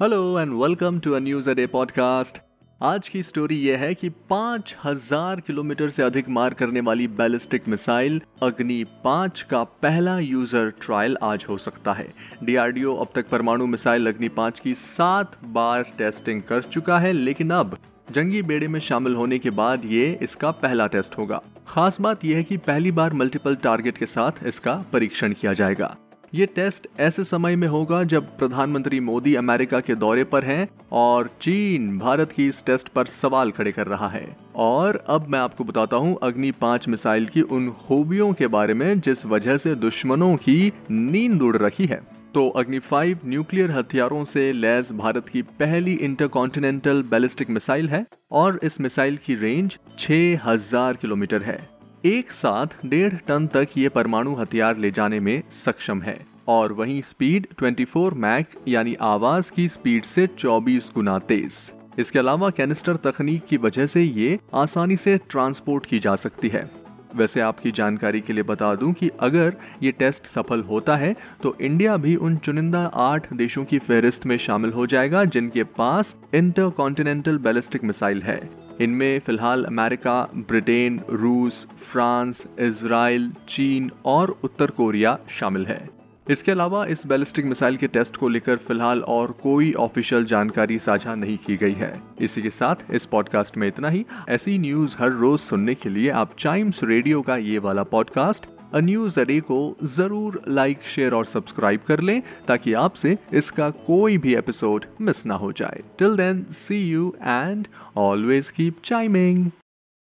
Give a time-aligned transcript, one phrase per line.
[0.00, 2.38] Hello and welcome to a news a day podcast
[2.82, 8.20] आज की story यह है कि 5000 किलोमीटर से अधिक मार करने वाली बैलिस्टिक मिसाइल
[8.42, 14.06] अग्नि 5 का पहला यूज़र ट्रायल आज हो सकता है। डीआरडीओ अब तक परमाणु मिसाइल
[14.06, 19.14] अग्नि 5 की सात बार टेस्टिंग कर चुका है, लेकिन अब जंगी बेड़े में शामिल
[19.14, 23.12] होने के बाद ये इसका पहला टेस्ट होगा। खास बात यह है कि पहली बार
[23.12, 25.94] मल्टीपल टारगेट के साथ इसका परीक्षण किया जाएगा।
[26.34, 31.30] ये टेस्ट ऐसे समय में होगा जब प्रधानमंत्री मोदी अमेरिका के दौरे पर हैं और
[31.42, 35.64] चीन भारत की इस टेस्ट पर सवाल खड़े कर रहा है। और अब मैं आपको
[35.64, 40.34] बताता हूँ अग्नि पाँच मिसाइल की उन खूबियों के बारे में जिस वजह से दुश्मनों
[40.36, 42.00] की नींद उड़ रखी है।
[42.34, 48.58] तो अग्नि फाइव न्यूक्लियर हथियारों से लैस भारत की पहली इंटरकॉन्टिनेंटल बैलिस्टिक मिसाइल है और
[48.62, 51.58] इस मिसाइल की रेंज 6000 किलोमीटर है।
[52.04, 57.00] एक साथ डेढ़ टन तक ये परमाणु हथियार ले जाने में सक्षम है और वहीं
[57.02, 61.52] स्पीड 24 मैक यानी आवाज़ की स्पीड से 24 गुना तेज।
[61.98, 66.81] इसके अलावा कैनिस्टर तकनीक की वजह से ये आसानी से ट्रांसपोर्ट की जा सकती है।
[67.16, 71.56] वैसे आपकी जानकारी के लिए बता दूँ कि अगर ये टेस्ट सफल होता है तो
[71.60, 76.68] इंडिया भी उन चुनिंदा आठ देशों की फहरिस्त में शामिल हो जाएगा, जिनके पास इंटर
[76.70, 78.40] कॉन्टिनेंटल बैलिस्टिक मिसाइल है।
[78.80, 86.84] इनमें फ़िलहाल अमेरिका, ब्रिटेन, रूस, फ्रांस इसराइल चीन और उत्तर कोरिया शामिल है। इसके अलावा
[86.86, 91.56] इस बैलिस्टिक मिसाइल के टेस्ट को लेकर फ़िलहाल और कोई ऑफिशियल जानकारी साझा नहीं की
[91.56, 95.74] गई है। इसी के साथ इस पॉडकास्ट में इतना ही। ऐसी न्यूज़ हर रोज सुनने
[95.74, 100.82] के लिए आप टाइम्स रेडियो का ये वाला पॉडकास्ट अ न्यूज़ अडे को ज़रूर लाइक
[100.94, 105.82] शेयर और सब्सक्राइब कर लें ताकि आपसे इसका कोई भी एपिसोड मिस ना हो जाए।
[105.98, 109.50] Till then see you and always keep chiming